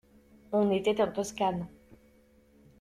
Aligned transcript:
On 0.51 0.71
était 0.71 0.99
en 1.03 1.11
Toscane. 1.11 1.67